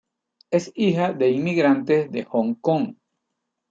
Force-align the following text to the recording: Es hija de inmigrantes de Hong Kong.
Es 0.49 0.71
hija 0.73 1.13
de 1.13 1.29
inmigrantes 1.29 2.11
de 2.11 2.23
Hong 2.23 2.55
Kong. 2.55 2.95